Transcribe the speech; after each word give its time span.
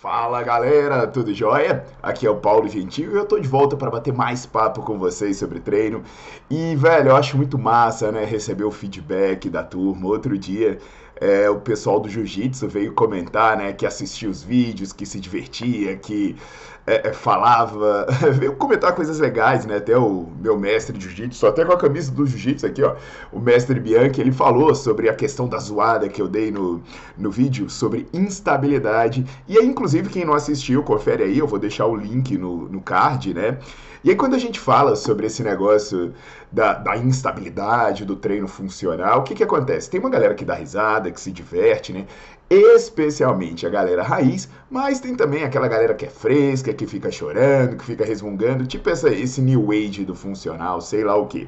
Fala 0.00 0.44
galera, 0.44 1.08
tudo 1.08 1.34
jóia? 1.34 1.84
Aqui 2.00 2.24
é 2.24 2.30
o 2.30 2.36
Paulo 2.36 2.68
Gentil 2.68 3.10
e 3.10 3.16
eu 3.16 3.24
tô 3.24 3.36
de 3.36 3.48
volta 3.48 3.76
para 3.76 3.90
bater 3.90 4.14
mais 4.14 4.46
papo 4.46 4.80
com 4.82 4.96
vocês 4.96 5.36
sobre 5.36 5.58
treino. 5.58 6.04
E 6.48 6.76
velho, 6.76 7.08
eu 7.08 7.16
acho 7.16 7.36
muito 7.36 7.58
massa, 7.58 8.12
né, 8.12 8.24
receber 8.24 8.62
o 8.62 8.70
feedback 8.70 9.50
da 9.50 9.64
turma. 9.64 10.06
Outro 10.06 10.38
dia 10.38 10.78
é, 11.20 11.48
o 11.50 11.60
pessoal 11.60 12.00
do 12.00 12.08
jiu-jitsu 12.08 12.68
veio 12.68 12.92
comentar, 12.92 13.56
né, 13.56 13.72
que 13.72 13.86
assistia 13.86 14.28
os 14.28 14.42
vídeos, 14.42 14.92
que 14.92 15.04
se 15.06 15.18
divertia, 15.20 15.96
que 15.96 16.36
é, 16.88 17.08
é, 17.08 17.12
falava, 17.12 18.06
veio 18.32 18.56
comentar 18.56 18.94
coisas 18.94 19.18
legais, 19.18 19.66
né? 19.66 19.76
Até 19.76 19.98
o 19.98 20.26
meu 20.40 20.58
mestre 20.58 20.96
de 20.96 21.04
jiu-jitsu, 21.04 21.46
até 21.46 21.62
com 21.62 21.72
a 21.72 21.76
camisa 21.76 22.10
do 22.10 22.26
jiu-jitsu 22.26 22.64
aqui, 22.64 22.82
ó, 22.82 22.96
o 23.30 23.38
mestre 23.38 23.78
Bianchi, 23.78 24.22
ele 24.22 24.32
falou 24.32 24.74
sobre 24.74 25.06
a 25.10 25.14
questão 25.14 25.46
da 25.46 25.58
zoada 25.58 26.08
que 26.08 26.22
eu 26.22 26.26
dei 26.26 26.50
no, 26.50 26.82
no 27.18 27.30
vídeo, 27.30 27.68
sobre 27.68 28.08
instabilidade. 28.10 29.26
E 29.46 29.58
aí, 29.58 29.66
inclusive, 29.66 30.08
quem 30.08 30.24
não 30.24 30.32
assistiu, 30.32 30.82
confere 30.82 31.24
aí, 31.24 31.38
eu 31.38 31.46
vou 31.46 31.58
deixar 31.58 31.84
o 31.84 31.94
link 31.94 32.38
no, 32.38 32.68
no 32.70 32.80
card, 32.80 33.34
né? 33.34 33.58
E 34.02 34.08
aí, 34.08 34.16
quando 34.16 34.34
a 34.34 34.38
gente 34.38 34.58
fala 34.58 34.96
sobre 34.96 35.26
esse 35.26 35.42
negócio 35.42 36.14
da, 36.50 36.74
da 36.74 36.96
instabilidade 36.96 38.04
do 38.04 38.16
treino 38.16 38.48
funcional, 38.48 39.20
o 39.20 39.22
que, 39.22 39.34
que 39.34 39.42
acontece? 39.42 39.90
Tem 39.90 40.00
uma 40.00 40.10
galera 40.10 40.34
que 40.34 40.44
dá 40.44 40.54
risada, 40.54 41.10
que 41.10 41.20
se 41.20 41.30
diverte, 41.30 41.92
né? 41.92 42.06
Especialmente 42.50 43.66
a 43.66 43.68
galera 43.68 44.02
raiz, 44.02 44.48
mas 44.70 45.00
tem 45.00 45.14
também 45.14 45.44
aquela 45.44 45.68
galera 45.68 45.92
que 45.92 46.06
é 46.06 46.08
fresca, 46.08 46.72
que 46.72 46.86
fica 46.86 47.10
chorando, 47.10 47.76
que 47.76 47.84
fica 47.84 48.06
resmungando, 48.06 48.66
tipo 48.66 48.88
essa, 48.88 49.10
esse 49.10 49.42
new 49.42 49.70
age 49.70 50.02
do 50.04 50.14
funcional, 50.14 50.80
sei 50.80 51.04
lá 51.04 51.14
o 51.14 51.26
que. 51.26 51.46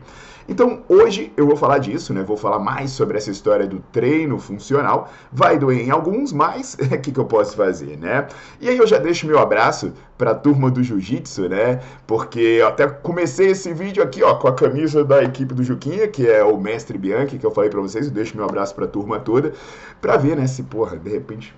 Então 0.50 0.82
hoje 0.88 1.32
eu 1.36 1.46
vou 1.46 1.56
falar 1.56 1.78
disso, 1.78 2.12
né? 2.12 2.24
Vou 2.24 2.36
falar 2.36 2.58
mais 2.58 2.90
sobre 2.90 3.16
essa 3.16 3.30
história 3.30 3.68
do 3.68 3.78
treino 3.92 4.36
funcional. 4.36 5.08
Vai 5.32 5.56
doer 5.56 5.86
em 5.86 5.90
alguns, 5.90 6.32
mas 6.32 6.74
o 6.82 6.98
que, 6.98 7.12
que 7.12 7.20
eu 7.20 7.24
posso 7.24 7.56
fazer, 7.56 7.96
né? 7.96 8.26
E 8.60 8.68
aí 8.68 8.76
eu 8.76 8.86
já 8.86 8.98
deixo 8.98 9.28
meu 9.28 9.38
abraço 9.38 9.92
para 10.18 10.32
a 10.32 10.34
turma 10.34 10.68
do 10.68 10.82
Jiu-Jitsu, 10.82 11.48
né? 11.48 11.80
Porque 12.04 12.40
eu 12.40 12.66
até 12.66 12.88
comecei 12.88 13.52
esse 13.52 13.72
vídeo 13.72 14.02
aqui, 14.02 14.24
ó, 14.24 14.34
com 14.34 14.48
a 14.48 14.54
camisa 14.54 14.89
da 14.92 15.22
equipe 15.22 15.54
do 15.54 15.62
Juquinha, 15.62 16.06
que 16.08 16.28
é 16.28 16.42
o 16.42 16.58
mestre 16.58 16.98
Bianchi, 16.98 17.38
que 17.38 17.46
eu 17.46 17.50
falei 17.50 17.70
para 17.70 17.80
vocês. 17.80 18.06
Eu 18.06 18.12
deixo 18.12 18.36
meu 18.36 18.44
abraço 18.44 18.74
para 18.74 18.84
a 18.84 18.88
turma 18.88 19.18
toda, 19.18 19.52
para 20.00 20.16
ver, 20.16 20.36
né? 20.36 20.46
Se 20.46 20.62
porra, 20.62 20.96
de 20.96 21.10
repente 21.10 21.54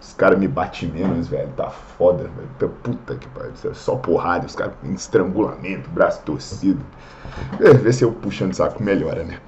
os 0.00 0.12
caras 0.12 0.38
me 0.38 0.46
batem 0.46 0.90
menos, 0.90 1.28
velho. 1.28 1.48
Tá 1.56 1.70
foda, 1.70 2.24
velho. 2.24 2.72
Puta 2.82 3.16
que 3.16 3.26
pariu. 3.28 3.52
É 3.64 3.74
só 3.74 3.96
porrada, 3.96 4.46
os 4.46 4.54
caras 4.54 4.74
em 4.84 4.92
estrangulamento, 4.92 5.88
braço 5.90 6.22
torcido. 6.22 6.84
É, 7.60 7.72
vê 7.72 7.92
se 7.92 8.04
eu 8.04 8.12
puxando 8.12 8.52
saco 8.52 8.82
melhora, 8.82 9.24
né? 9.24 9.38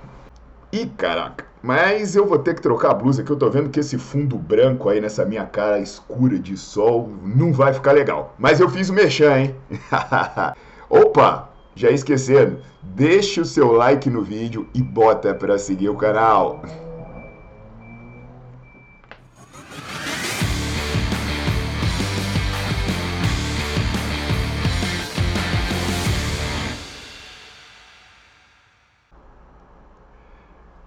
Ih, 0.73 0.87
caraca. 0.97 1.45
Mas 1.63 2.15
eu 2.17 2.27
vou 2.27 2.39
ter 2.39 2.55
que 2.55 2.63
trocar 2.63 2.93
a 2.93 2.95
blusa, 2.95 3.23
que 3.23 3.31
eu 3.31 3.37
tô 3.37 3.51
vendo 3.51 3.71
que 3.71 3.81
esse 3.81 3.99
fundo 3.99 4.39
branco 4.39 4.89
aí 4.89 5.01
nessa 5.01 5.25
minha 5.25 5.45
cara 5.45 5.79
escura 5.79 6.39
de 6.39 6.57
sol 6.57 7.11
não 7.23 7.53
vai 7.53 7.73
ficar 7.75 7.93
legal. 7.93 8.35
Mas 8.39 8.61
eu 8.61 8.69
fiz 8.69 8.89
o 8.89 8.95
mexer, 8.95 9.37
hein? 9.37 9.57
Opa! 10.89 11.56
Já 11.77 11.91
esquecendo, 11.91 12.59
deixa 12.83 13.43
o 13.43 13.45
seu 13.45 13.71
like 13.71 14.09
no 14.09 14.23
vídeo 14.23 14.67
e 14.75 14.83
bota 14.83 15.35
pra 15.35 15.59
seguir 15.59 15.91
o 15.91 15.97
canal. 15.97 16.63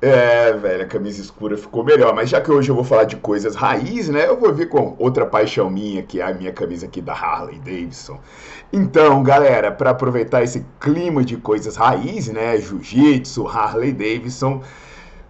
É, 0.01 0.53
velho, 0.53 0.83
a 0.83 0.85
camisa 0.85 1.19
escura 1.19 1.57
ficou 1.57 1.83
melhor. 1.83 2.15
Mas 2.15 2.29
já 2.29 2.39
que 2.39 2.49
hoje 2.49 2.69
eu 2.71 2.75
vou 2.75 2.85
falar 2.85 3.03
de 3.03 3.17
coisas 3.17 3.55
raiz, 3.55 4.07
né? 4.07 4.27
Eu 4.27 4.39
vou 4.39 4.53
vir 4.53 4.69
com 4.69 4.95
outra 4.97 5.25
paixão 5.25 5.69
minha, 5.69 6.01
que 6.01 6.21
é 6.21 6.23
a 6.23 6.33
minha 6.33 6.53
camisa 6.53 6.85
aqui 6.85 7.01
da 7.01 7.13
Harley 7.13 7.59
Davidson. 7.59 8.17
Então, 8.71 9.21
galera, 9.21 9.71
para 9.71 9.89
aproveitar 9.89 10.41
esse 10.41 10.65
clima 10.79 11.23
de 11.23 11.35
coisas 11.35 11.75
raiz, 11.75 12.29
né? 12.29 12.57
Jiu-jitsu, 12.57 13.45
Harley 13.45 13.91
Davidson. 13.91 14.63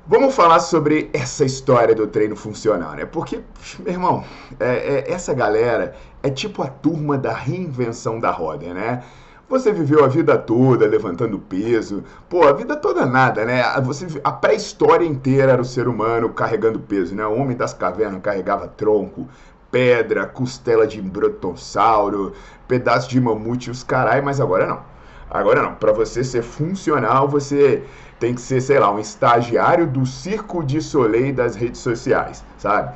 Vamos 0.06 0.36
falar 0.36 0.60
sobre 0.60 1.10
essa 1.14 1.46
história 1.46 1.94
do 1.96 2.06
treino 2.08 2.36
funcional, 2.36 2.94
né? 2.94 3.06
Porque, 3.06 3.42
meu 3.80 3.94
irmão, 3.94 4.24
é, 4.60 5.06
é, 5.08 5.12
essa 5.12 5.34
galera 5.34 5.96
é 6.22 6.30
tipo 6.30 6.62
a 6.62 6.68
turma 6.68 7.18
da 7.18 7.34
reinvenção 7.34 8.20
da 8.20 8.32
roda, 8.32 8.74
né? 8.74 9.04
Você 9.50 9.72
viveu 9.72 10.06
a 10.06 10.08
vida 10.08 10.38
toda 10.38 10.86
levantando 10.86 11.40
peso. 11.40 12.04
Pô, 12.30 12.48
a 12.48 12.54
vida 12.54 12.78
toda 12.78 13.04
nada, 13.04 13.44
né? 13.44 13.64
Você, 13.82 14.06
a 14.24 14.32
pré-história 14.32 15.06
inteira 15.06 15.54
era 15.54 15.62
o 15.62 15.66
ser 15.66 15.88
humano 15.88 16.30
carregando 16.30 16.80
peso, 16.80 17.16
né? 17.16 17.26
O 17.26 17.34
homem 17.34 17.58
das 17.58 17.74
cavernas 17.74 18.22
carregava 18.22 18.68
tronco, 18.68 19.28
pedra, 19.72 20.28
costela 20.28 20.86
de 20.86 21.02
brotossauro, 21.02 22.34
pedaço 22.68 23.10
de 23.10 23.20
mamute, 23.20 23.72
os 23.72 23.84
carai, 23.84 24.22
mas 24.22 24.40
agora 24.40 24.68
não. 24.68 24.82
Agora 25.28 25.64
não. 25.64 25.74
Para 25.74 25.94
você 25.94 26.24
ser 26.24 26.44
funcional, 26.44 27.28
você 27.28 27.84
tem 28.20 28.36
que 28.36 28.42
ser, 28.42 28.62
sei 28.62 28.78
lá, 28.78 28.92
um 28.92 29.00
estagiário 29.00 29.88
do 29.88 30.06
Circo 30.06 30.64
de 30.64 30.80
Soleil 30.80 31.34
das 31.34 31.56
redes 31.56 31.82
sociais, 31.82 32.46
sabe? 32.60 32.96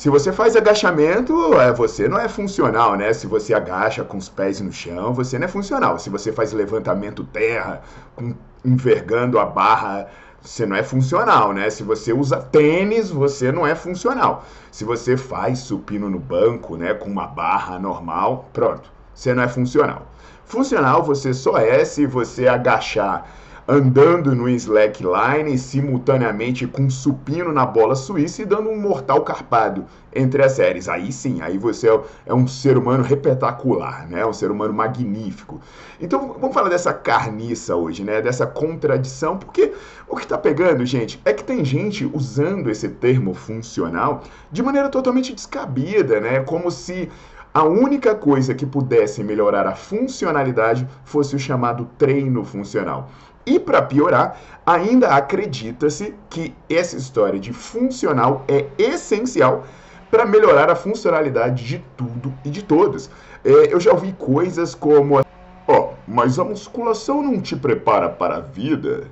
Se 0.00 0.08
você 0.08 0.32
faz 0.32 0.56
agachamento, 0.56 1.60
é, 1.60 1.74
você 1.74 2.08
não 2.08 2.18
é 2.18 2.26
funcional, 2.26 2.96
né? 2.96 3.12
Se 3.12 3.26
você 3.26 3.52
agacha 3.52 4.02
com 4.02 4.16
os 4.16 4.30
pés 4.30 4.58
no 4.58 4.72
chão, 4.72 5.12
você 5.12 5.38
não 5.38 5.44
é 5.44 5.48
funcional. 5.48 5.98
Se 5.98 6.08
você 6.08 6.32
faz 6.32 6.54
levantamento 6.54 7.22
terra, 7.22 7.82
com, 8.16 8.34
envergando 8.64 9.38
a 9.38 9.44
barra, 9.44 10.08
você 10.40 10.64
não 10.64 10.74
é 10.74 10.82
funcional, 10.82 11.52
né? 11.52 11.68
Se 11.68 11.82
você 11.82 12.14
usa 12.14 12.38
tênis, 12.38 13.10
você 13.10 13.52
não 13.52 13.66
é 13.66 13.74
funcional. 13.74 14.46
Se 14.72 14.86
você 14.86 15.18
faz 15.18 15.58
supino 15.58 16.08
no 16.08 16.18
banco, 16.18 16.78
né, 16.78 16.94
com 16.94 17.10
uma 17.10 17.26
barra 17.26 17.78
normal, 17.78 18.48
pronto, 18.54 18.90
você 19.14 19.34
não 19.34 19.42
é 19.42 19.48
funcional. 19.48 20.06
Funcional 20.46 21.02
você 21.02 21.34
só 21.34 21.58
é 21.58 21.84
se 21.84 22.06
você 22.06 22.48
agachar 22.48 23.26
andando 23.70 24.34
no 24.34 24.48
slackline 24.48 25.56
simultaneamente 25.56 26.66
com 26.66 26.90
supino 26.90 27.52
na 27.52 27.64
bola 27.64 27.94
suíça 27.94 28.42
e 28.42 28.44
dando 28.44 28.68
um 28.68 28.76
mortal 28.76 29.22
carpado 29.22 29.86
entre 30.12 30.42
as 30.42 30.52
séries. 30.52 30.88
Aí 30.88 31.12
sim, 31.12 31.40
aí 31.40 31.56
você 31.56 31.88
é, 31.88 32.00
é 32.26 32.34
um 32.34 32.48
ser 32.48 32.76
humano 32.76 33.04
repetacular, 33.04 34.08
né? 34.08 34.26
Um 34.26 34.32
ser 34.32 34.50
humano 34.50 34.74
magnífico. 34.74 35.60
Então 36.00 36.36
vamos 36.40 36.52
falar 36.52 36.68
dessa 36.68 36.92
carniça 36.92 37.76
hoje, 37.76 38.02
né? 38.02 38.20
Dessa 38.20 38.44
contradição, 38.44 39.38
porque 39.38 39.72
o 40.08 40.16
que 40.16 40.24
está 40.24 40.36
pegando, 40.36 40.84
gente, 40.84 41.20
é 41.24 41.32
que 41.32 41.44
tem 41.44 41.64
gente 41.64 42.04
usando 42.12 42.70
esse 42.70 42.88
termo 42.88 43.34
funcional 43.34 44.24
de 44.50 44.64
maneira 44.64 44.88
totalmente 44.88 45.32
descabida, 45.32 46.18
né? 46.18 46.40
Como 46.40 46.72
se 46.72 47.08
a 47.52 47.64
única 47.64 48.14
coisa 48.14 48.54
que 48.54 48.64
pudesse 48.64 49.24
melhorar 49.24 49.66
a 49.66 49.74
funcionalidade 49.74 50.86
fosse 51.04 51.34
o 51.34 51.38
chamado 51.38 51.88
treino 51.98 52.44
funcional. 52.44 53.10
E 53.44 53.58
para 53.58 53.82
piorar, 53.82 54.38
ainda 54.64 55.08
acredita-se 55.08 56.14
que 56.28 56.54
essa 56.68 56.96
história 56.96 57.40
de 57.40 57.52
funcional 57.52 58.44
é 58.46 58.66
essencial 58.78 59.64
para 60.10 60.26
melhorar 60.26 60.70
a 60.70 60.76
funcionalidade 60.76 61.64
de 61.64 61.84
tudo 61.96 62.32
e 62.44 62.50
de 62.50 62.62
todos. 62.62 63.10
É, 63.44 63.72
eu 63.72 63.80
já 63.80 63.92
ouvi 63.92 64.12
coisas 64.12 64.74
como: 64.74 65.18
Ó, 65.18 65.22
oh, 65.66 65.88
mas 66.06 66.38
a 66.38 66.44
musculação 66.44 67.22
não 67.22 67.40
te 67.40 67.56
prepara 67.56 68.08
para 68.08 68.36
a 68.36 68.40
vida? 68.40 69.08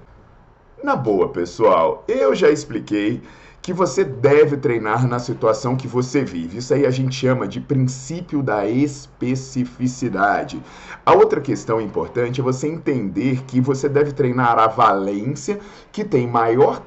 Na 0.82 0.94
boa, 0.94 1.28
pessoal, 1.30 2.04
eu 2.06 2.34
já 2.34 2.50
expliquei 2.50 3.20
que 3.68 3.72
você 3.74 4.02
deve 4.02 4.56
treinar 4.56 5.06
na 5.06 5.18
situação 5.18 5.76
que 5.76 5.86
você 5.86 6.24
vive. 6.24 6.56
Isso 6.56 6.72
aí 6.72 6.86
a 6.86 6.90
gente 6.90 7.14
chama 7.14 7.46
de 7.46 7.60
princípio 7.60 8.42
da 8.42 8.66
especificidade. 8.66 10.58
A 11.04 11.12
outra 11.12 11.38
questão 11.38 11.78
importante 11.78 12.40
é 12.40 12.42
você 12.42 12.66
entender 12.66 13.42
que 13.46 13.60
você 13.60 13.86
deve 13.86 14.12
treinar 14.12 14.58
a 14.58 14.68
valência 14.68 15.60
que 15.92 16.02
tem 16.02 16.26
maior 16.26 16.80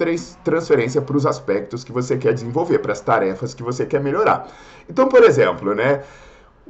transferência 0.44 1.04
para 1.04 1.16
os 1.16 1.28
aspectos 1.28 1.84
que 1.84 1.92
você 1.92 2.18
quer 2.18 2.34
desenvolver, 2.34 2.80
para 2.80 2.94
as 2.94 3.02
tarefas 3.02 3.54
que 3.54 3.62
você 3.62 3.86
quer 3.86 4.02
melhorar. 4.02 4.48
Então, 4.90 5.08
por 5.08 5.24
exemplo, 5.24 5.76
né? 5.76 6.02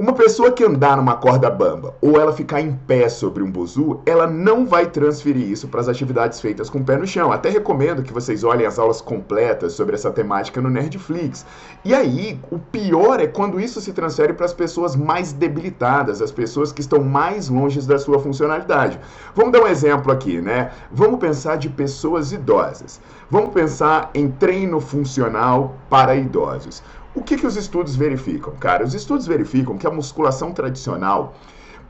Uma 0.01 0.13
pessoa 0.13 0.51
que 0.51 0.63
andar 0.63 0.97
numa 0.97 1.15
corda 1.15 1.47
bamba 1.47 1.93
ou 2.01 2.19
ela 2.19 2.33
ficar 2.33 2.59
em 2.59 2.73
pé 2.73 3.07
sobre 3.07 3.43
um 3.43 3.51
buzu, 3.51 4.01
ela 4.03 4.25
não 4.25 4.65
vai 4.65 4.87
transferir 4.87 5.47
isso 5.47 5.67
para 5.67 5.79
as 5.79 5.87
atividades 5.87 6.41
feitas 6.41 6.71
com 6.71 6.79
o 6.79 6.83
pé 6.83 6.97
no 6.97 7.05
chão. 7.05 7.31
Até 7.31 7.49
recomendo 7.49 8.01
que 8.01 8.11
vocês 8.11 8.43
olhem 8.43 8.65
as 8.65 8.79
aulas 8.79 8.99
completas 8.99 9.73
sobre 9.73 9.93
essa 9.93 10.09
temática 10.09 10.59
no 10.59 10.71
Nerdflix. 10.71 11.45
E 11.85 11.93
aí, 11.93 12.39
o 12.49 12.57
pior 12.57 13.19
é 13.19 13.27
quando 13.27 13.59
isso 13.59 13.79
se 13.79 13.93
transfere 13.93 14.33
para 14.33 14.47
as 14.47 14.55
pessoas 14.55 14.95
mais 14.95 15.33
debilitadas, 15.33 16.19
as 16.19 16.31
pessoas 16.31 16.71
que 16.71 16.81
estão 16.81 17.03
mais 17.03 17.47
longe 17.47 17.79
da 17.87 17.99
sua 17.99 18.17
funcionalidade. 18.17 18.99
Vamos 19.35 19.51
dar 19.51 19.61
um 19.61 19.67
exemplo 19.67 20.11
aqui, 20.11 20.41
né? 20.41 20.71
Vamos 20.91 21.19
pensar 21.19 21.57
de 21.57 21.69
pessoas 21.69 22.31
idosas. 22.31 22.99
Vamos 23.29 23.53
pensar 23.53 24.09
em 24.15 24.31
treino 24.31 24.81
funcional 24.81 25.75
para 25.91 26.15
idosos. 26.15 26.81
O 27.13 27.21
que, 27.21 27.35
que 27.35 27.45
os 27.45 27.57
estudos 27.57 27.95
verificam? 27.95 28.53
Cara, 28.55 28.85
os 28.85 28.93
estudos 28.93 29.27
verificam 29.27 29.77
que 29.77 29.85
a 29.85 29.91
musculação 29.91 30.53
tradicional 30.53 31.35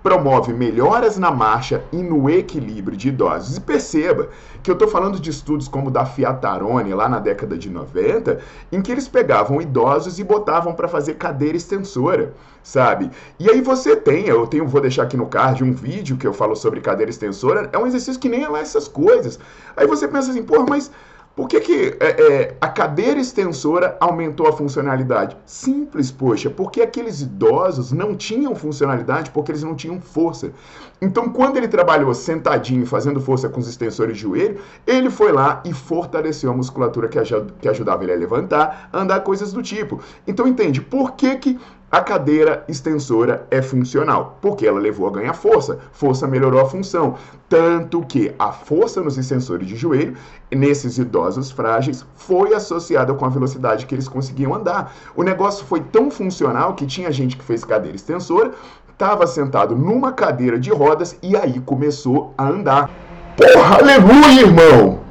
promove 0.01 0.51
melhoras 0.51 1.17
na 1.17 1.29
marcha 1.29 1.83
e 1.91 1.97
no 1.97 2.27
equilíbrio 2.27 2.97
de 2.97 3.09
idosos. 3.09 3.57
E 3.57 3.61
perceba 3.61 4.29
que 4.63 4.71
eu 4.71 4.73
estou 4.73 4.87
falando 4.87 5.19
de 5.19 5.29
estudos 5.29 5.67
como 5.67 5.91
da 5.91 6.05
Fiatarone, 6.05 6.93
lá 6.93 7.07
na 7.07 7.19
década 7.19 7.57
de 7.57 7.69
90, 7.69 8.39
em 8.71 8.81
que 8.81 8.91
eles 8.91 9.07
pegavam 9.07 9.61
idosos 9.61 10.17
e 10.17 10.23
botavam 10.23 10.73
para 10.73 10.87
fazer 10.87 11.15
cadeira 11.15 11.55
extensora, 11.55 12.33
sabe? 12.63 13.11
E 13.39 13.49
aí 13.49 13.61
você 13.61 13.95
tem, 13.95 14.27
eu 14.27 14.47
tenho, 14.47 14.67
vou 14.67 14.81
deixar 14.81 15.03
aqui 15.03 15.17
no 15.17 15.27
card 15.27 15.63
um 15.63 15.71
vídeo 15.71 16.17
que 16.17 16.25
eu 16.25 16.33
falo 16.33 16.55
sobre 16.55 16.81
cadeira 16.81 17.11
extensora, 17.11 17.69
é 17.71 17.77
um 17.77 17.85
exercício 17.85 18.19
que 18.19 18.29
nem 18.29 18.43
é 18.43 18.49
lá 18.49 18.59
essas 18.59 18.87
coisas. 18.87 19.39
Aí 19.77 19.85
você 19.85 20.07
pensa 20.07 20.31
assim, 20.31 20.43
pô, 20.43 20.65
mas 20.67 20.91
por 21.35 21.47
que, 21.47 21.61
que 21.61 21.97
é, 21.99 22.09
é, 22.09 22.57
a 22.59 22.67
cadeira 22.67 23.19
extensora 23.19 23.97
aumentou 24.01 24.47
a 24.47 24.53
funcionalidade? 24.53 25.37
Simples, 25.45 26.11
poxa, 26.11 26.49
porque 26.49 26.81
aqueles 26.81 27.21
idosos 27.21 27.91
não 27.93 28.15
tinham 28.15 28.53
funcionalidade 28.53 29.31
porque 29.31 29.51
eles 29.51 29.63
não 29.63 29.73
tinham 29.73 30.01
força. 30.01 30.51
Então, 31.01 31.29
quando 31.29 31.57
ele 31.57 31.67
trabalhou 31.67 32.13
sentadinho, 32.13 32.85
fazendo 32.85 33.19
força 33.21 33.49
com 33.49 33.59
os 33.59 33.67
extensores 33.67 34.17
de 34.17 34.21
joelho, 34.21 34.59
ele 34.85 35.09
foi 35.09 35.31
lá 35.31 35.63
e 35.65 35.73
fortaleceu 35.73 36.51
a 36.51 36.53
musculatura 36.53 37.07
que, 37.07 37.17
que 37.59 37.67
ajudava 37.67 38.03
ele 38.03 38.13
a 38.13 38.17
levantar, 38.17 38.89
andar, 38.93 39.21
coisas 39.21 39.53
do 39.53 39.63
tipo. 39.63 39.99
Então, 40.27 40.47
entende, 40.47 40.81
por 40.81 41.13
que, 41.13 41.35
que 41.37 41.59
a 41.91 41.99
cadeira 41.99 42.63
extensora 42.69 43.45
é 43.51 43.61
funcional, 43.61 44.37
porque 44.39 44.65
ela 44.65 44.79
levou 44.79 45.09
a 45.09 45.11
ganhar 45.11 45.33
força. 45.33 45.77
Força 45.91 46.25
melhorou 46.25 46.61
a 46.61 46.65
função. 46.65 47.15
Tanto 47.49 48.01
que 48.01 48.33
a 48.39 48.53
força 48.53 49.01
nos 49.01 49.17
extensores 49.17 49.67
de 49.67 49.75
joelho, 49.75 50.15
nesses 50.49 50.97
idosos 50.97 51.51
frágeis, 51.51 52.05
foi 52.15 52.53
associada 52.53 53.13
com 53.13 53.25
a 53.25 53.29
velocidade 53.29 53.85
que 53.85 53.93
eles 53.93 54.07
conseguiam 54.07 54.55
andar. 54.55 54.95
O 55.17 55.21
negócio 55.21 55.65
foi 55.65 55.81
tão 55.81 56.09
funcional 56.09 56.75
que 56.75 56.85
tinha 56.85 57.11
gente 57.11 57.35
que 57.35 57.43
fez 57.43 57.65
cadeira 57.65 57.97
extensora, 57.97 58.51
estava 58.89 59.27
sentado 59.27 59.75
numa 59.75 60.13
cadeira 60.13 60.57
de 60.57 60.71
rodas 60.71 61.17
e 61.21 61.35
aí 61.35 61.59
começou 61.59 62.33
a 62.37 62.47
andar. 62.47 62.89
Porra, 63.35 63.79
aleluia, 63.79 64.41
irmão! 64.41 65.01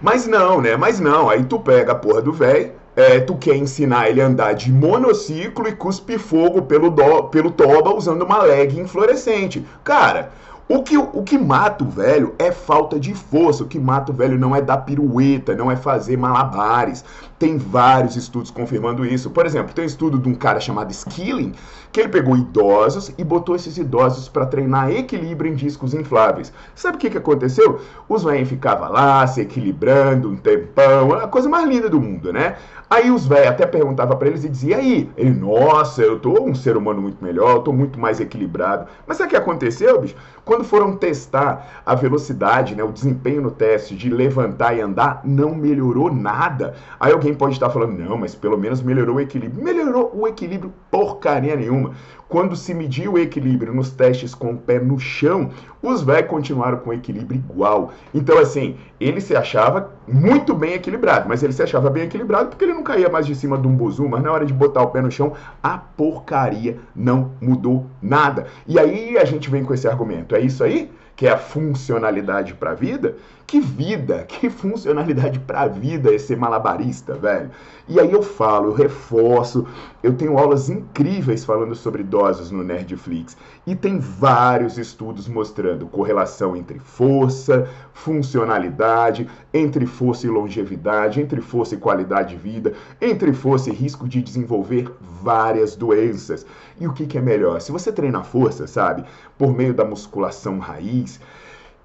Mas 0.00 0.28
não, 0.28 0.60
né? 0.60 0.76
Mas 0.76 1.00
não. 1.00 1.28
Aí 1.28 1.42
tu 1.42 1.58
pega 1.58 1.90
a 1.90 1.96
porra 1.96 2.22
do 2.22 2.32
velho 2.32 2.77
é, 2.98 3.20
tu 3.20 3.36
quer 3.36 3.54
ensinar 3.54 4.10
ele 4.10 4.20
a 4.20 4.26
andar 4.26 4.54
de 4.54 4.72
monociclo 4.72 5.68
e 5.68 5.72
cuspe 5.72 6.18
fogo 6.18 6.62
pelo, 6.62 6.90
do, 6.90 7.22
pelo 7.28 7.48
toba 7.48 7.94
usando 7.94 8.22
uma 8.22 8.42
leg 8.42 8.84
fluorescente. 8.88 9.64
Cara, 9.84 10.32
o 10.68 10.82
que, 10.82 10.98
o 10.98 11.22
que 11.22 11.38
mata 11.38 11.82
o 11.82 11.88
velho 11.88 12.34
é 12.38 12.52
falta 12.52 13.00
de 13.00 13.14
força. 13.14 13.64
O 13.64 13.66
que 13.66 13.78
mata 13.78 14.12
o 14.12 14.14
velho 14.14 14.38
não 14.38 14.54
é 14.54 14.60
dar 14.60 14.78
pirueta, 14.78 15.56
não 15.56 15.70
é 15.70 15.76
fazer 15.76 16.18
malabares. 16.18 17.02
Tem 17.38 17.56
vários 17.56 18.16
estudos 18.16 18.50
confirmando 18.50 19.06
isso. 19.06 19.30
Por 19.30 19.46
exemplo, 19.46 19.72
tem 19.72 19.84
um 19.84 19.86
estudo 19.86 20.18
de 20.18 20.28
um 20.28 20.34
cara 20.34 20.60
chamado 20.60 20.90
Skilling, 20.90 21.54
que 21.90 22.00
ele 22.00 22.08
pegou 22.08 22.36
idosos 22.36 23.12
e 23.16 23.24
botou 23.24 23.56
esses 23.56 23.78
idosos 23.78 24.28
para 24.28 24.44
treinar 24.44 24.90
equilíbrio 24.90 25.50
em 25.50 25.54
discos 25.54 25.94
infláveis. 25.94 26.52
Sabe 26.74 26.96
o 26.96 27.00
que, 27.00 27.08
que 27.08 27.18
aconteceu? 27.18 27.80
Os 28.08 28.24
velhos 28.24 28.48
ficavam 28.48 28.92
lá 28.92 29.26
se 29.26 29.40
equilibrando 29.40 30.28
um 30.28 30.36
tempão, 30.36 31.14
a 31.14 31.28
coisa 31.28 31.48
mais 31.48 31.66
linda 31.66 31.88
do 31.88 32.00
mundo, 32.00 32.32
né? 32.32 32.56
Aí 32.90 33.10
os 33.10 33.26
velhos 33.26 33.48
até 33.48 33.66
perguntava 33.66 34.16
para 34.16 34.28
eles 34.28 34.44
e 34.44 34.48
dizia 34.48 34.78
aí, 34.78 35.10
ele, 35.16 35.30
nossa, 35.30 36.02
eu 36.02 36.18
tô 36.18 36.42
um 36.42 36.54
ser 36.54 36.76
humano 36.76 37.02
muito 37.02 37.22
melhor, 37.22 37.56
eu 37.56 37.60
tô 37.60 37.72
muito 37.72 38.00
mais 38.00 38.18
equilibrado. 38.18 38.86
Mas 39.06 39.16
sabe 39.16 39.28
o 39.28 39.30
que 39.30 39.36
aconteceu, 39.36 40.00
bicho? 40.00 40.16
Quando 40.44 40.57
foram 40.64 40.96
testar 40.96 41.82
a 41.84 41.94
velocidade, 41.94 42.74
né, 42.74 42.82
o 42.82 42.92
desempenho 42.92 43.42
no 43.42 43.50
teste 43.50 43.96
de 43.96 44.10
levantar 44.10 44.76
e 44.76 44.80
andar, 44.80 45.20
não 45.24 45.54
melhorou 45.54 46.12
nada. 46.12 46.74
Aí 46.98 47.12
alguém 47.12 47.34
pode 47.34 47.54
estar 47.54 47.70
falando, 47.70 47.98
não, 47.98 48.16
mas 48.16 48.34
pelo 48.34 48.56
menos 48.56 48.82
melhorou 48.82 49.16
o 49.16 49.20
equilíbrio. 49.20 49.62
Melhorou 49.62 50.10
o 50.14 50.26
equilíbrio 50.26 50.72
porcaria 50.90 51.56
nenhuma. 51.56 51.92
Quando 52.28 52.54
se 52.54 52.74
mediu 52.74 53.12
o 53.12 53.18
equilíbrio 53.18 53.72
nos 53.72 53.90
testes 53.90 54.34
com 54.34 54.52
o 54.52 54.56
pé 54.56 54.78
no 54.78 54.98
chão, 54.98 55.50
os 55.82 56.02
velhos 56.02 56.28
continuaram 56.28 56.78
com 56.78 56.90
o 56.90 56.92
equilíbrio 56.92 57.38
igual. 57.38 57.92
Então, 58.12 58.38
assim, 58.38 58.76
ele 59.00 59.20
se 59.20 59.34
achava 59.34 59.92
muito 60.06 60.54
bem 60.54 60.74
equilibrado, 60.74 61.26
mas 61.26 61.42
ele 61.42 61.54
se 61.54 61.62
achava 61.62 61.88
bem 61.88 62.04
equilibrado 62.04 62.50
porque 62.50 62.64
ele 62.64 62.74
não 62.74 62.82
caía 62.82 63.08
mais 63.08 63.26
de 63.26 63.34
cima 63.34 63.56
de 63.56 63.66
um 63.66 63.74
buzu, 63.74 64.06
mas 64.08 64.22
na 64.22 64.30
hora 64.30 64.44
de 64.44 64.52
botar 64.52 64.82
o 64.82 64.88
pé 64.88 65.00
no 65.00 65.10
chão, 65.10 65.32
a 65.62 65.78
porcaria 65.78 66.78
não 66.94 67.32
mudou 67.40 67.86
nada. 68.02 68.46
E 68.66 68.78
aí 68.78 69.16
a 69.16 69.24
gente 69.24 69.48
vem 69.48 69.64
com 69.64 69.72
esse 69.72 69.88
argumento: 69.88 70.34
é 70.34 70.40
isso 70.40 70.62
aí? 70.62 70.90
Que 71.18 71.26
é 71.26 71.32
a 71.32 71.36
funcionalidade 71.36 72.54
para 72.54 72.70
a 72.70 72.74
vida, 72.74 73.16
que 73.44 73.60
vida, 73.60 74.24
que 74.28 74.48
funcionalidade 74.48 75.40
para 75.40 75.62
a 75.62 75.66
vida 75.66 76.14
é 76.14 76.18
ser 76.18 76.36
malabarista, 76.36 77.14
velho. 77.14 77.50
E 77.88 77.98
aí 77.98 78.12
eu 78.12 78.22
falo, 78.22 78.68
eu 78.68 78.72
reforço, 78.72 79.66
eu 80.00 80.14
tenho 80.14 80.38
aulas 80.38 80.68
incríveis 80.68 81.44
falando 81.44 81.74
sobre 81.74 82.02
idosos 82.02 82.52
no 82.52 82.62
Nerdflix 82.62 83.36
e 83.66 83.74
tem 83.74 83.98
vários 83.98 84.78
estudos 84.78 85.26
mostrando 85.26 85.88
correlação 85.88 86.54
entre 86.54 86.78
força, 86.78 87.66
funcionalidade, 87.92 89.28
entre 89.52 89.86
força 89.86 90.26
e 90.26 90.30
longevidade, 90.30 91.20
entre 91.20 91.40
força 91.40 91.74
e 91.74 91.78
qualidade 91.78 92.36
de 92.36 92.36
vida, 92.36 92.74
entre 93.00 93.32
força 93.32 93.70
e 93.70 93.72
risco 93.72 94.06
de 94.06 94.22
desenvolver 94.22 94.92
várias 95.00 95.74
doenças. 95.74 96.46
E 96.78 96.86
o 96.86 96.92
que, 96.92 97.06
que 97.06 97.18
é 97.18 97.20
melhor? 97.20 97.60
Se 97.60 97.72
você 97.72 97.90
treina 97.90 98.22
força, 98.22 98.66
sabe, 98.66 99.04
por 99.36 99.52
meio 99.52 99.74
da 99.74 99.84
musculação 99.84 100.58
raiz, 100.58 101.07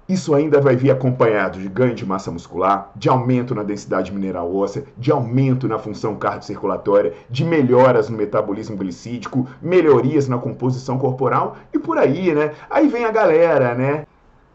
isso 0.06 0.34
ainda 0.34 0.60
vai 0.60 0.76
vir 0.76 0.90
acompanhado 0.90 1.58
de 1.58 1.68
ganho 1.68 1.94
de 1.94 2.04
massa 2.04 2.30
muscular, 2.30 2.90
de 2.94 3.08
aumento 3.08 3.54
na 3.54 3.62
densidade 3.62 4.12
mineral 4.12 4.54
óssea, 4.54 4.84
de 4.98 5.10
aumento 5.10 5.66
na 5.66 5.78
função 5.78 6.14
cardiocirculatória, 6.16 7.14
de 7.30 7.42
melhoras 7.42 8.10
no 8.10 8.16
metabolismo 8.16 8.76
glicídico, 8.76 9.48
melhorias 9.62 10.28
na 10.28 10.36
composição 10.36 10.98
corporal 10.98 11.56
e 11.72 11.78
por 11.78 11.96
aí, 11.96 12.34
né? 12.34 12.52
Aí 12.68 12.86
vem 12.86 13.06
a 13.06 13.10
galera, 13.10 13.74
né? 13.74 14.04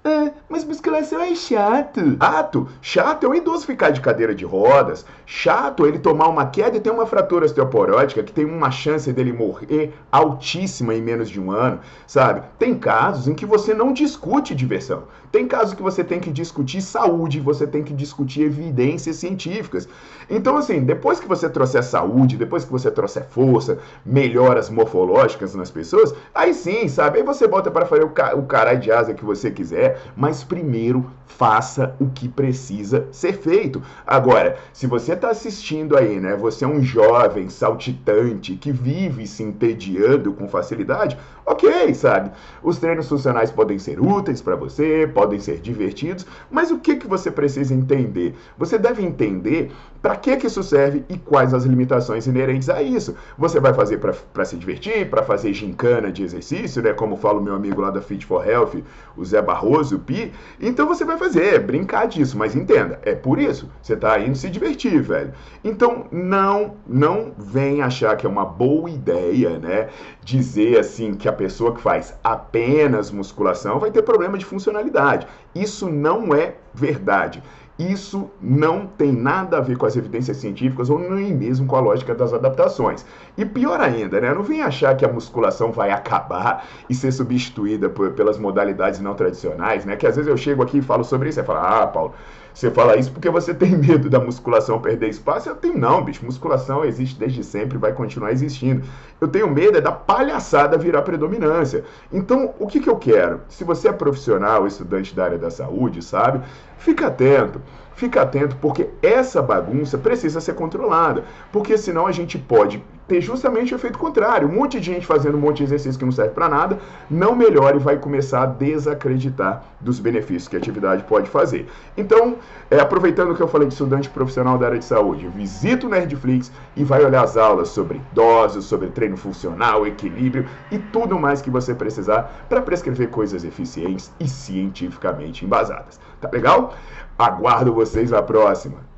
Ah, 0.03 0.31
mas 0.47 0.63
musculação 0.63 1.19
é 1.21 1.35
chato. 1.35 2.17
Chato? 2.17 2.69
Chato 2.81 3.25
é 3.25 3.29
o 3.29 3.35
idoso 3.35 3.65
ficar 3.65 3.89
de 3.89 3.99
cadeira 3.99 4.33
de 4.33 4.45
rodas. 4.45 5.05
Chato 5.25 5.85
é 5.85 5.89
ele 5.89 5.99
tomar 5.99 6.29
uma 6.29 6.45
queda 6.45 6.77
e 6.77 6.79
ter 6.79 6.89
uma 6.89 7.05
fratura 7.05 7.45
osteoporótica 7.45 8.23
que 8.23 8.31
tem 8.31 8.45
uma 8.45 8.71
chance 8.71 9.11
dele 9.11 9.33
morrer 9.33 9.93
altíssima 10.09 10.95
em 10.95 11.01
menos 11.01 11.29
de 11.29 11.39
um 11.39 11.51
ano, 11.51 11.79
sabe? 12.07 12.43
Tem 12.57 12.77
casos 12.79 13.27
em 13.27 13.35
que 13.35 13.45
você 13.45 13.73
não 13.73 13.91
discute 13.91 14.55
diversão. 14.55 15.03
Tem 15.31 15.47
casos 15.47 15.75
que 15.75 15.81
você 15.81 16.03
tem 16.03 16.19
que 16.19 16.31
discutir 16.31 16.81
saúde, 16.81 17.39
você 17.39 17.67
tem 17.67 17.83
que 17.83 17.93
discutir 17.93 18.41
evidências 18.43 19.17
científicas. 19.17 19.87
Então, 20.27 20.57
assim, 20.57 20.83
depois 20.83 21.19
que 21.19 21.27
você 21.27 21.47
trouxer 21.47 21.83
saúde, 21.83 22.35
depois 22.35 22.65
que 22.65 22.71
você 22.71 22.89
trouxer 22.89 23.25
força, 23.29 23.77
melhoras 24.03 24.69
morfológicas 24.71 25.53
nas 25.53 25.69
pessoas, 25.69 26.15
aí 26.33 26.53
sim, 26.53 26.87
sabe? 26.87 27.19
Aí 27.19 27.23
você 27.23 27.47
bota 27.47 27.69
para 27.69 27.85
fazer 27.85 28.03
o, 28.03 28.09
ca 28.09 28.35
o 28.35 28.43
caralho 28.43 28.79
de 28.79 28.91
asa 28.91 29.13
que 29.13 29.23
você 29.23 29.51
quiser, 29.51 29.88
mas 30.15 30.43
primeiro 30.43 31.05
faça 31.29 31.96
o 32.00 32.08
que 32.10 32.27
precisa 32.27 33.08
ser 33.12 33.34
feito. 33.34 33.81
Agora, 34.05 34.58
se 34.74 34.88
você 34.88 35.13
está 35.13 35.29
assistindo 35.29 35.96
aí, 35.96 36.19
né? 36.19 36.36
Você 36.36 36.65
é 36.65 36.67
um 36.67 36.81
jovem 36.81 37.50
saltitante 37.50 38.55
que 38.55 38.72
vive 38.72 39.25
se 39.27 39.43
entediando 39.43 40.34
com 40.34 40.50
facilidade, 40.50 41.17
ok, 41.46 41.93
sabe? 41.93 42.31
Os 42.62 42.77
treinos 42.77 43.08
funcionais 43.08 43.51
podem 43.51 43.79
ser 43.79 44.00
úteis 44.01 44.41
para 44.41 44.55
você, 44.55 45.10
podem 45.13 45.39
ser 45.39 45.60
divertidos, 45.60 46.25
mas 46.51 46.72
o 46.72 46.79
que, 46.79 46.96
que 46.96 47.08
você 47.08 47.31
precisa 47.31 47.74
entender? 47.74 48.36
Você 48.58 48.77
deve 48.77 49.03
entender 49.03 49.72
para 50.01 50.15
que, 50.15 50.36
que 50.38 50.48
isso 50.48 50.63
serve 50.63 51.03
e 51.10 51.17
quais 51.17 51.53
as 51.53 51.63
limitações 51.63 52.27
inerentes 52.27 52.69
a 52.69 52.81
isso. 52.81 53.15
Você 53.38 53.60
vai 53.60 53.74
fazer 53.74 53.98
para 53.98 54.46
se 54.46 54.58
divertir, 54.58 55.10
para 55.10 55.24
fazer 55.24 55.53
gincana 55.53 56.12
de 56.12 56.24
exercício, 56.24 56.81
né? 56.81 56.93
Como 56.93 57.15
fala 57.15 57.39
o 57.39 57.43
meu 57.43 57.55
amigo 57.55 57.81
lá 57.81 57.91
da 57.91 58.01
Fit 58.01 58.25
for 58.25 58.48
Health, 58.48 58.81
o 59.15 59.24
Zé 59.24 59.41
Barroso 59.41 59.78
famoso 59.79 60.00
pi, 60.00 60.31
então 60.59 60.88
você 60.88 61.05
vai 61.05 61.17
fazer, 61.17 61.59
brincar 61.59 62.07
disso, 62.07 62.38
mas 62.38 62.55
entenda, 62.55 63.00
é 63.03 63.15
por 63.15 63.39
isso, 63.39 63.69
você 63.81 63.93
está 63.93 64.19
indo 64.19 64.36
se 64.36 64.50
divertir, 64.50 65.01
velho. 65.01 65.33
Então 65.63 66.05
não, 66.12 66.75
não 66.88 67.33
vem 67.38 67.81
achar 67.81 68.15
que 68.17 68.25
é 68.25 68.29
uma 68.29 68.45
boa 68.45 68.89
ideia, 68.89 69.57
né, 69.57 69.89
dizer 70.24 70.79
assim 70.79 71.13
que 71.13 71.27
a 71.27 71.33
pessoa 71.33 71.74
que 71.74 71.81
faz 71.81 72.13
apenas 72.24 73.12
musculação 73.12 73.79
vai 73.79 73.91
ter 73.91 74.01
problema 74.01 74.38
de 74.38 74.45
funcionalidade. 74.45 75.27
Isso 75.55 75.89
não 75.89 76.33
é 76.33 76.55
verdade. 76.74 77.41
Isso 77.79 78.29
não 78.41 78.86
tem 78.86 79.13
nada 79.13 79.57
a 79.57 79.62
ver 79.62 79.77
com 79.77 79.86
as 79.86 79.95
evidências 79.95 80.36
científicas 80.36 80.89
ou 80.89 81.00
nem 81.00 81.33
mesmo 81.33 81.65
com 81.65 81.77
a 81.77 81.79
lógica 81.79 82.13
das 82.13 82.33
adaptações. 82.33 83.05
E 83.38 83.45
pior 83.45 83.79
ainda, 83.79 84.19
né? 84.19 84.33
Não 84.33 84.43
vem 84.43 84.62
achar 84.62 84.98
que 84.98 85.05
a 85.05 85.07
musculação 85.12 85.71
vai 85.71 85.89
acabar 85.89 86.67
e 86.89 86.93
ser 86.93 87.13
substituída 87.13 87.88
por, 87.89 88.12
pelas 88.12 88.38
modalidades 88.38 89.00
não 89.00 89.15
tradicionais, 89.15 89.86
né? 89.86 89.95
Que 89.95 90.05
às 90.05 90.17
vezes 90.17 90.29
eu 90.29 90.36
chego 90.36 90.62
aqui 90.62 90.79
e 90.79 90.81
falo 90.81 91.05
sobre 91.05 91.29
isso 91.29 91.39
e 91.39 91.43
falo, 91.43 91.59
ah, 91.59 91.88
Paulo, 91.88 92.13
você 92.53 92.69
fala 92.71 92.97
isso 92.97 93.11
porque 93.11 93.29
você 93.29 93.53
tem 93.53 93.75
medo 93.77 94.09
da 94.09 94.19
musculação 94.19 94.81
perder 94.81 95.09
espaço. 95.09 95.49
Eu 95.49 95.55
tenho 95.55 95.77
não, 95.77 96.03
bicho. 96.03 96.25
Musculação 96.25 96.83
existe 96.83 97.17
desde 97.17 97.43
sempre, 97.43 97.77
vai 97.77 97.93
continuar 97.93 98.31
existindo. 98.31 98.83
Eu 99.19 99.27
tenho 99.27 99.49
medo 99.49 99.77
é 99.77 99.81
da 99.81 99.91
palhaçada 99.91 100.77
virar 100.77 101.01
predominância. 101.01 101.83
Então, 102.11 102.53
o 102.59 102.67
que, 102.67 102.79
que 102.79 102.89
eu 102.89 102.97
quero? 102.97 103.41
Se 103.47 103.63
você 103.63 103.89
é 103.89 103.93
profissional, 103.93 104.67
estudante 104.67 105.15
da 105.15 105.25
área 105.25 105.37
da 105.37 105.49
saúde, 105.49 106.01
sabe? 106.01 106.41
Fica 106.77 107.07
atento. 107.07 107.61
Fica 107.93 108.21
atento 108.21 108.55
porque 108.61 108.89
essa 109.01 109.41
bagunça 109.41 109.97
precisa 109.97 110.39
ser 110.39 110.55
controlada, 110.55 111.25
porque 111.51 111.77
senão 111.77 112.07
a 112.07 112.13
gente 112.13 112.37
pode 112.37 112.81
ter 113.09 113.19
justamente 113.19 113.73
o 113.73 113.75
efeito 113.75 113.97
contrário. 113.97 114.47
Um 114.47 114.53
monte 114.53 114.79
de 114.79 114.85
gente 114.85 115.05
fazendo 115.05 115.35
um 115.35 115.41
monte 115.41 115.57
de 115.57 115.63
exercício 115.63 115.97
que 115.97 116.05
não 116.05 116.11
serve 116.11 116.31
para 116.31 116.47
nada, 116.47 116.79
não 117.09 117.35
melhora 117.35 117.75
e 117.75 117.79
vai 117.79 117.97
começar 117.97 118.43
a 118.43 118.45
desacreditar 118.45 119.63
dos 119.81 119.99
benefícios 119.99 120.47
que 120.47 120.55
a 120.55 120.59
atividade 120.59 121.03
pode 121.03 121.29
fazer. 121.29 121.67
Então, 121.97 122.37
é, 122.69 122.79
aproveitando 122.79 123.35
que 123.35 123.41
eu 123.41 123.47
falei 123.47 123.67
de 123.67 123.73
estudante 123.73 124.09
profissional 124.09 124.57
da 124.57 124.67
área 124.67 124.79
de 124.79 124.85
saúde, 124.85 125.27
visita 125.27 125.87
o 125.87 125.89
Nerdflix 125.89 126.51
e 126.75 126.83
vai 126.83 127.03
olhar 127.03 127.23
as 127.23 127.35
aulas 127.35 127.69
sobre 127.69 127.99
doses, 128.13 128.65
sobre 128.65 128.89
treino 128.89 129.17
funcional, 129.17 129.87
equilíbrio 129.87 130.45
e 130.71 130.77
tudo 130.77 131.17
mais 131.17 131.41
que 131.41 131.49
você 131.49 131.73
precisar 131.73 132.45
para 132.47 132.61
prescrever 132.61 133.09
coisas 133.09 133.43
eficientes 133.43 134.11
e 134.19 134.27
cientificamente 134.27 135.43
embasadas. 135.43 135.99
Tá 136.21 136.29
legal? 136.31 136.75
Aguardo 137.17 137.73
vocês 137.73 138.11
na 138.11 138.21
próxima. 138.21 138.88